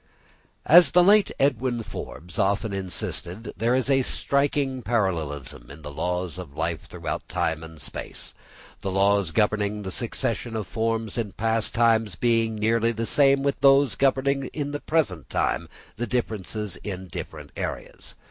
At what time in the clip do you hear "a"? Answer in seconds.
3.87-4.01